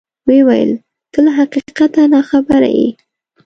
[0.27, 0.71] ویې ویل:
[1.11, 2.87] ته له حقیقته ناخبره یې.